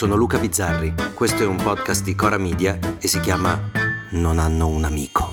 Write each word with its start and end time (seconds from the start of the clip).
Sono 0.00 0.16
Luca 0.16 0.38
Bizzarri, 0.38 0.94
questo 1.12 1.42
è 1.42 1.46
un 1.46 1.56
podcast 1.56 2.02
di 2.02 2.14
Cora 2.14 2.38
Media 2.38 2.78
e 2.98 3.06
si 3.06 3.20
chiama 3.20 3.70
Non 4.12 4.38
hanno 4.38 4.66
un 4.66 4.84
amico. 4.84 5.30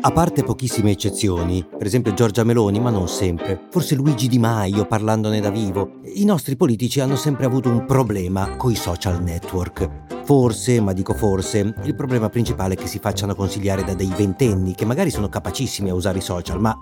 A 0.00 0.12
parte 0.12 0.44
pochissime 0.44 0.92
eccezioni, 0.92 1.66
per 1.68 1.88
esempio 1.88 2.14
Giorgia 2.14 2.44
Meloni, 2.44 2.78
ma 2.78 2.90
non 2.90 3.08
sempre, 3.08 3.66
forse 3.68 3.96
Luigi 3.96 4.28
Di 4.28 4.38
Maio 4.38 4.86
parlandone 4.86 5.40
da 5.40 5.50
vivo, 5.50 5.94
i 6.14 6.24
nostri 6.24 6.54
politici 6.54 7.00
hanno 7.00 7.16
sempre 7.16 7.44
avuto 7.44 7.68
un 7.68 7.84
problema 7.84 8.54
coi 8.54 8.76
social 8.76 9.20
network. 9.20 10.21
Forse, 10.32 10.80
ma 10.80 10.94
dico 10.94 11.12
forse, 11.12 11.74
il 11.82 11.94
problema 11.94 12.30
principale 12.30 12.72
è 12.72 12.76
che 12.78 12.86
si 12.86 12.98
facciano 12.98 13.34
consigliare 13.34 13.84
da 13.84 13.92
dei 13.92 14.10
ventenni 14.16 14.74
che 14.74 14.86
magari 14.86 15.10
sono 15.10 15.28
capacissimi 15.28 15.90
a 15.90 15.94
usare 15.94 16.18
i 16.18 16.22
social, 16.22 16.58
ma 16.58 16.74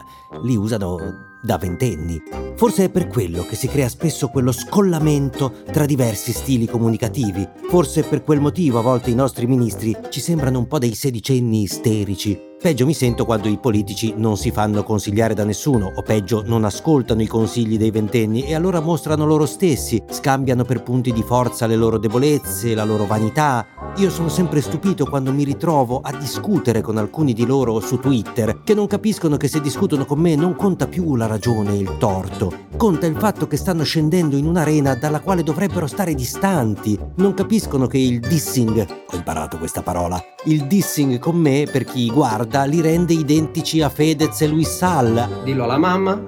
li 0.44 0.55
usano 0.55 1.38
da 1.42 1.58
ventenni. 1.58 2.22
Forse 2.55 2.84
è 2.84 2.91
per 2.91 3.08
quello 3.08 3.42
che 3.42 3.56
si 3.56 3.66
crea 3.66 3.89
spesso 3.89 4.28
quello 4.28 4.52
scollamento 4.52 5.64
tra 5.72 5.84
diversi 5.84 6.30
stili 6.30 6.66
comunicativi. 6.66 7.44
Forse 7.69 8.05
per 8.05 8.22
quel 8.22 8.39
motivo 8.39 8.78
a 8.78 8.83
volte 8.83 9.11
i 9.11 9.16
nostri 9.16 9.48
ministri 9.48 9.96
ci 10.11 10.20
sembrano 10.20 10.61
un 10.61 10.69
po' 10.69 10.78
dei 10.78 10.94
sedicenni 10.94 11.62
isterici 11.62 12.49
Peggio 12.62 12.84
mi 12.84 12.92
sento 12.92 13.25
quando 13.25 13.48
i 13.48 13.56
politici 13.56 14.12
non 14.19 14.36
si 14.36 14.50
fanno 14.50 14.83
consigliare 14.83 15.33
da 15.33 15.44
nessuno, 15.44 15.91
o 15.94 16.03
peggio 16.03 16.42
non 16.44 16.64
ascoltano 16.64 17.22
i 17.22 17.27
consigli 17.27 17.78
dei 17.78 17.91
ventenni 17.91 18.44
e 18.44 18.55
allora 18.55 18.80
mostrano 18.80 19.25
loro 19.25 19.47
stessi, 19.47 20.02
scambiano 20.11 20.64
per 20.64 20.83
punti 20.83 21.11
di 21.11 21.22
forza 21.22 21.67
le 21.67 21.77
loro 21.77 21.97
debolezze, 21.97 22.75
la 22.75 22.84
loro 22.84 23.06
vanità. 23.06 23.67
Io 23.97 24.11
sono 24.11 24.28
sempre 24.28 24.61
stupito 24.61 25.06
quando 25.06 25.33
mi 25.33 25.44
ritrovo 25.44 26.00
a 26.02 26.14
discutere 26.14 26.83
con 26.83 26.98
alcuni 26.98 27.33
di 27.33 27.47
loro 27.47 27.80
su 27.80 27.98
Twitter, 27.98 28.61
che 28.62 28.74
non 28.74 28.86
capiscono 28.86 29.39
che 29.39 29.48
se 29.48 29.62
discutono 29.62 30.05
con 30.05 30.19
me 30.19 30.34
non 30.34 30.55
conta 30.55 30.86
più 30.86 31.17
la 31.17 31.27
ragione 31.27 31.72
e 31.72 31.78
il 31.78 31.97
torto, 31.97 32.52
conta 32.77 33.06
il 33.06 33.17
fatto 33.17 33.47
che 33.47 33.56
stanno 33.56 33.84
scendendo 33.84 34.36
in 34.36 34.45
un'arena 34.45 34.97
dalla 34.97 35.20
quale 35.20 35.42
dovrebbero 35.42 35.86
stare 35.86 36.14
distanti. 36.14 36.98
Non 37.17 37.33
capiscono 37.33 37.86
che 37.86 37.98
il 37.98 38.20
dissing, 38.20 38.86
ho 39.11 39.17
imparato 39.17 39.56
questa 39.56 39.83
parola, 39.83 40.22
il 40.45 40.67
dissing 40.67 41.19
con 41.19 41.36
me, 41.36 41.67
per 41.70 41.84
chi 41.84 42.11
guarda, 42.11 42.49
li 42.64 42.80
rende 42.80 43.14
identici 43.14 43.80
a 43.80 43.88
Fedez 43.88 44.40
e 44.40 44.46
Luis 44.48 44.68
Salla. 44.68 45.28
Dillo 45.44 45.64
alla 45.64 45.78
mamma. 45.78 46.20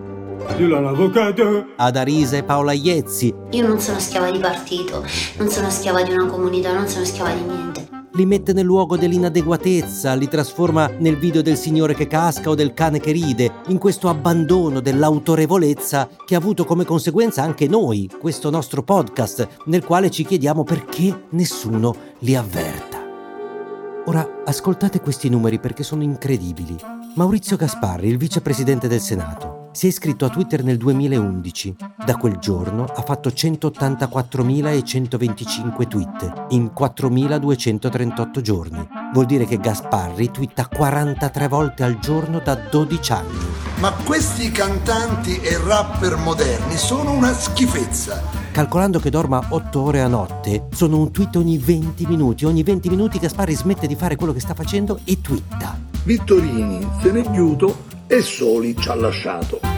Dillo 0.56 0.78
all'avvocato. 0.78 1.66
Ad 1.76 1.96
Arisa 1.96 2.36
e 2.36 2.44
Paola 2.44 2.72
Iezzi. 2.72 3.34
Io 3.50 3.66
non 3.66 3.78
sono 3.80 3.98
schiava 3.98 4.30
di 4.30 4.38
partito, 4.38 5.04
non 5.38 5.48
sono 5.48 5.70
schiava 5.70 6.02
di 6.02 6.12
una 6.12 6.26
comunità, 6.26 6.72
non 6.72 6.86
sono 6.86 7.04
schiava 7.04 7.32
di 7.32 7.42
niente. 7.42 7.88
Li 8.14 8.26
mette 8.26 8.52
nel 8.52 8.66
luogo 8.66 8.98
dell'inadeguatezza, 8.98 10.12
li 10.14 10.28
trasforma 10.28 10.90
nel 10.98 11.16
video 11.16 11.40
del 11.40 11.56
signore 11.56 11.94
che 11.94 12.06
casca 12.06 12.50
o 12.50 12.54
del 12.54 12.74
cane 12.74 13.00
che 13.00 13.10
ride, 13.10 13.50
in 13.68 13.78
questo 13.78 14.10
abbandono 14.10 14.80
dell'autorevolezza 14.80 16.08
che 16.26 16.34
ha 16.34 16.38
avuto 16.38 16.66
come 16.66 16.84
conseguenza 16.84 17.42
anche 17.42 17.66
noi, 17.66 18.10
questo 18.20 18.50
nostro 18.50 18.82
podcast, 18.82 19.48
nel 19.66 19.82
quale 19.82 20.10
ci 20.10 20.26
chiediamo 20.26 20.62
perché 20.62 21.24
nessuno 21.30 21.94
li 22.18 22.36
avverta. 22.36 22.71
Ora 24.06 24.26
ascoltate 24.44 25.00
questi 25.00 25.28
numeri 25.28 25.60
perché 25.60 25.84
sono 25.84 26.02
incredibili. 26.02 26.76
Maurizio 27.14 27.56
Gasparri, 27.56 28.08
il 28.08 28.16
vicepresidente 28.16 28.88
del 28.88 29.00
Senato, 29.00 29.68
si 29.70 29.86
è 29.86 29.90
iscritto 29.90 30.24
a 30.24 30.28
Twitter 30.28 30.64
nel 30.64 30.76
2011. 30.76 31.76
Da 32.04 32.16
quel 32.16 32.38
giorno 32.38 32.82
ha 32.84 33.02
fatto 33.02 33.28
184.125 33.28 35.86
tweet 35.86 36.46
in 36.48 36.72
4.238 36.76 38.40
giorni. 38.40 38.84
Vuol 39.12 39.26
dire 39.26 39.44
che 39.44 39.58
Gasparri 39.58 40.32
twitta 40.32 40.66
43 40.66 41.46
volte 41.46 41.84
al 41.84 42.00
giorno 42.00 42.40
da 42.40 42.56
12 42.56 43.12
anni. 43.12 43.38
Ma 43.78 43.92
questi 44.04 44.50
cantanti 44.50 45.40
e 45.40 45.56
rapper 45.58 46.16
moderni 46.16 46.76
sono 46.76 47.12
una 47.12 47.32
schifezza 47.32 48.41
calcolando 48.52 49.00
che 49.00 49.10
dorma 49.10 49.42
8 49.48 49.80
ore 49.80 50.02
a 50.02 50.06
notte, 50.06 50.68
sono 50.72 50.98
un 50.98 51.10
tweet 51.10 51.34
ogni 51.36 51.58
20 51.58 52.06
minuti. 52.06 52.44
Ogni 52.44 52.62
20 52.62 52.88
minuti 52.90 53.18
Gaspari 53.18 53.54
smette 53.54 53.86
di 53.86 53.96
fare 53.96 54.14
quello 54.14 54.32
che 54.32 54.40
sta 54.40 54.54
facendo 54.54 55.00
e 55.04 55.20
twitta. 55.20 55.76
Vittorini 56.04 56.86
se 57.00 57.10
n'è 57.10 57.28
chiuso 57.30 57.84
e 58.06 58.20
Soli 58.20 58.76
ci 58.76 58.88
ha 58.88 58.94
lasciato. 58.94 59.71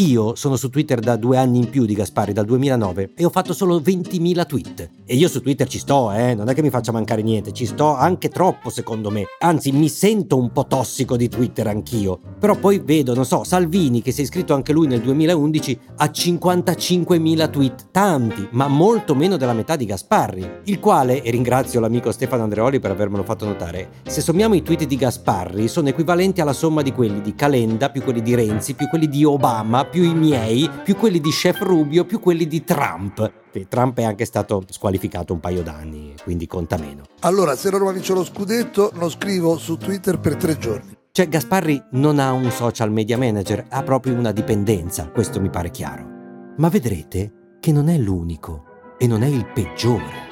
Io 0.00 0.34
sono 0.34 0.56
su 0.56 0.70
Twitter 0.70 0.98
da 0.98 1.16
due 1.16 1.36
anni 1.36 1.58
in 1.58 1.68
più 1.68 1.84
di 1.84 1.92
Gaspari, 1.92 2.32
dal 2.32 2.46
2009, 2.46 3.10
e 3.14 3.24
ho 3.26 3.28
fatto 3.28 3.52
solo 3.52 3.78
20.000 3.80 4.46
tweet. 4.46 4.90
E 5.04 5.14
io 5.14 5.28
su 5.28 5.42
Twitter 5.42 5.68
ci 5.68 5.78
sto, 5.78 6.10
eh, 6.10 6.34
non 6.34 6.48
è 6.48 6.54
che 6.54 6.62
mi 6.62 6.70
faccia 6.70 6.90
mancare 6.90 7.20
niente, 7.20 7.52
ci 7.52 7.66
sto 7.66 7.94
anche 7.94 8.30
troppo 8.30 8.70
secondo 8.70 9.10
me. 9.10 9.24
Anzi, 9.40 9.72
mi 9.72 9.90
sento 9.90 10.38
un 10.38 10.52
po' 10.52 10.66
tossico 10.66 11.18
di 11.18 11.28
Twitter 11.28 11.66
anch'io. 11.66 12.18
Però 12.38 12.56
poi 12.56 12.78
vedo, 12.78 13.14
non 13.14 13.26
so, 13.26 13.44
Salvini, 13.44 14.00
che 14.00 14.10
si 14.10 14.20
è 14.20 14.22
iscritto 14.22 14.54
anche 14.54 14.72
lui 14.72 14.86
nel 14.86 15.02
2011, 15.02 15.78
ha 15.96 16.06
55.000 16.06 17.50
tweet, 17.50 17.88
tanti, 17.90 18.48
ma 18.52 18.68
molto 18.68 19.14
meno 19.14 19.36
della 19.36 19.52
metà 19.52 19.76
di 19.76 19.84
Gasparri. 19.84 20.60
Il 20.64 20.80
quale, 20.80 21.22
e 21.22 21.30
ringrazio 21.30 21.78
l'amico 21.78 22.10
Stefano 22.10 22.44
Andreoli 22.44 22.80
per 22.80 22.92
avermelo 22.92 23.22
fatto 23.22 23.44
notare, 23.44 23.90
se 24.06 24.22
sommiamo 24.22 24.54
i 24.54 24.62
tweet 24.62 24.86
di 24.86 24.96
Gasparri 24.96 25.68
sono 25.68 25.88
equivalenti 25.88 26.40
alla 26.40 26.54
somma 26.54 26.80
di 26.80 26.92
quelli 26.92 27.20
di 27.20 27.34
Calenda, 27.34 27.90
più 27.90 28.02
quelli 28.02 28.22
di 28.22 28.34
Renzi, 28.34 28.72
più 28.72 28.88
quelli 28.88 29.06
di 29.06 29.24
Obama, 29.24 29.88
più 29.90 30.04
i 30.04 30.14
miei, 30.14 30.70
più 30.84 30.96
quelli 30.96 31.20
di 31.20 31.30
Chef 31.30 31.60
Rubio, 31.60 32.04
più 32.04 32.20
quelli 32.20 32.46
di 32.46 32.64
Trump. 32.64 33.32
E 33.52 33.66
Trump 33.68 33.98
è 33.98 34.04
anche 34.04 34.24
stato 34.24 34.62
squalificato 34.68 35.32
un 35.32 35.40
paio 35.40 35.62
d'anni, 35.62 36.14
quindi 36.22 36.46
conta 36.46 36.78
meno. 36.78 37.02
Allora, 37.20 37.56
se 37.56 37.68
Roma 37.70 37.90
vince 37.90 38.14
lo 38.14 38.24
scudetto, 38.24 38.92
lo 38.94 39.08
scrivo 39.08 39.58
su 39.58 39.76
Twitter 39.76 40.20
per 40.20 40.36
tre 40.36 40.56
giorni. 40.56 40.96
Cioè, 41.12 41.28
Gasparri 41.28 41.82
non 41.92 42.20
ha 42.20 42.32
un 42.32 42.50
social 42.52 42.92
media 42.92 43.18
manager, 43.18 43.66
ha 43.68 43.82
proprio 43.82 44.14
una 44.14 44.30
dipendenza, 44.30 45.10
questo 45.10 45.40
mi 45.40 45.50
pare 45.50 45.70
chiaro. 45.70 46.06
Ma 46.56 46.68
vedrete 46.68 47.56
che 47.58 47.72
non 47.72 47.88
è 47.88 47.98
l'unico 47.98 48.64
e 48.96 49.08
non 49.08 49.22
è 49.22 49.26
il 49.26 49.46
peggiore. 49.52 50.29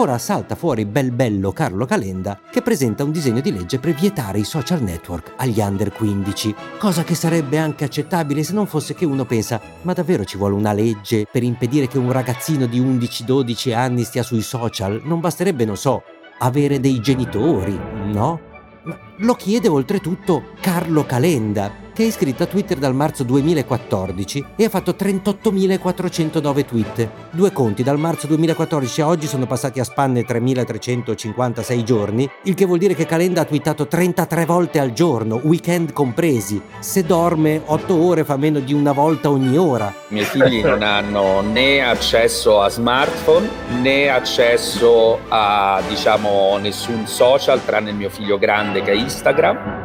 Ora 0.00 0.16
salta 0.16 0.54
fuori 0.54 0.86
bel 0.86 1.10
bello 1.10 1.52
Carlo 1.52 1.84
Calenda 1.84 2.40
che 2.50 2.62
presenta 2.62 3.04
un 3.04 3.10
disegno 3.10 3.42
di 3.42 3.52
legge 3.52 3.78
per 3.78 3.92
vietare 3.92 4.38
i 4.38 4.44
social 4.44 4.82
network 4.82 5.34
agli 5.36 5.60
under 5.60 5.92
15, 5.92 6.54
cosa 6.78 7.04
che 7.04 7.14
sarebbe 7.14 7.58
anche 7.58 7.84
accettabile 7.84 8.42
se 8.42 8.54
non 8.54 8.66
fosse 8.66 8.94
che 8.94 9.04
uno 9.04 9.26
pensa 9.26 9.60
ma 9.82 9.92
davvero 9.92 10.24
ci 10.24 10.38
vuole 10.38 10.54
una 10.54 10.72
legge 10.72 11.26
per 11.30 11.42
impedire 11.42 11.86
che 11.86 11.98
un 11.98 12.10
ragazzino 12.12 12.64
di 12.64 12.80
11-12 12.80 13.74
anni 13.74 14.04
stia 14.04 14.22
sui 14.22 14.40
social? 14.40 15.02
Non 15.04 15.20
basterebbe, 15.20 15.66
non 15.66 15.76
so, 15.76 16.02
avere 16.38 16.80
dei 16.80 16.98
genitori, 17.00 17.78
no? 18.10 18.40
Ma 18.84 18.98
lo 19.22 19.34
chiede 19.34 19.68
oltretutto 19.68 20.52
Carlo 20.60 21.04
Calenda, 21.04 21.88
che 21.92 22.04
è 22.04 22.06
iscritto 22.06 22.44
a 22.44 22.46
Twitter 22.46 22.78
dal 22.78 22.94
marzo 22.94 23.22
2014 23.24 24.46
e 24.56 24.64
ha 24.64 24.68
fatto 24.70 24.92
38.409 24.92 26.64
tweet. 26.64 27.10
Due 27.30 27.52
conti, 27.52 27.82
dal 27.82 27.98
marzo 27.98 28.26
2014 28.28 29.00
a 29.02 29.06
oggi 29.08 29.26
sono 29.26 29.46
passati 29.46 29.80
a 29.80 29.84
spanne 29.84 30.24
3.356 30.24 31.82
giorni, 31.82 32.30
il 32.44 32.54
che 32.54 32.64
vuol 32.64 32.78
dire 32.78 32.94
che 32.94 33.04
Calenda 33.04 33.42
ha 33.42 33.44
twittato 33.44 33.86
33 33.86 34.46
volte 34.46 34.78
al 34.78 34.92
giorno, 34.92 35.40
weekend 35.42 35.92
compresi. 35.92 36.60
Se 36.78 37.04
dorme 37.04 37.60
8 37.62 37.94
ore 37.94 38.24
fa 38.24 38.36
meno 38.38 38.60
di 38.60 38.72
una 38.72 38.92
volta 38.92 39.28
ogni 39.28 39.58
ora. 39.58 39.92
I 40.08 40.14
miei 40.14 40.24
figli 40.24 40.62
non 40.62 40.82
hanno 40.82 41.42
né 41.42 41.84
accesso 41.84 42.62
a 42.62 42.70
smartphone 42.70 43.48
né 43.80 44.08
accesso 44.08 45.18
a 45.28 45.82
diciamo 45.86 46.56
nessun 46.58 47.06
social 47.06 47.62
tranne 47.64 47.90
il 47.90 47.96
mio 47.96 48.10
figlio 48.10 48.38
grande 48.38 48.82
che 48.82 48.90
ha 48.90 48.94
Instagram 49.10 49.80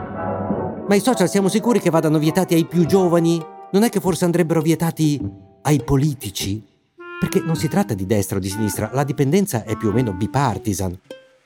ma 0.88 0.94
i 0.94 1.00
social 1.00 1.28
siamo 1.28 1.50
sicuri 1.50 1.80
che 1.80 1.90
vadano 1.90 2.20
vietati 2.20 2.54
ai 2.54 2.66
più 2.66 2.86
giovani? 2.86 3.44
Non 3.72 3.82
è 3.82 3.90
che 3.90 4.00
forse 4.00 4.24
andrebbero 4.24 4.62
vietati 4.62 5.20
ai 5.64 5.84
politici? 5.84 6.64
Perché 7.20 7.40
non 7.40 7.56
si 7.56 7.68
tratta 7.68 7.96
di 7.96 8.06
destra 8.06 8.38
o 8.38 8.40
di 8.40 8.50
sinistra, 8.50 8.92
la 8.94 9.04
dipendenza 9.04 9.64
è 9.64 9.76
più 9.78 9.90
o 9.90 9.92
meno 9.92 10.14
bipartisan. 10.14 10.96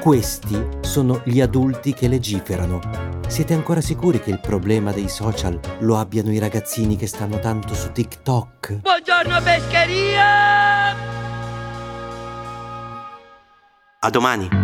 Questi 0.00 0.60
sono 0.80 1.22
gli 1.24 1.40
adulti 1.40 1.94
che 1.94 2.08
legiferano. 2.08 3.22
Siete 3.28 3.54
ancora 3.54 3.80
sicuri 3.80 4.18
che 4.20 4.30
il 4.30 4.40
problema 4.40 4.90
dei 4.90 5.08
social 5.08 5.58
lo 5.78 5.96
abbiano 5.96 6.32
i 6.32 6.38
ragazzini 6.38 6.96
che 6.96 7.06
stanno 7.06 7.38
tanto 7.38 7.72
su 7.72 7.92
TikTok? 7.92 8.80
Buongiorno 8.80 9.40
pescheria! 9.40 10.94
A 14.00 14.10
domani! 14.10 14.63